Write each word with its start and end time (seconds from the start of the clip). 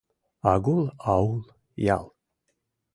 Агул— 0.51 0.89
аул, 1.17 1.39
ял. 1.93 2.13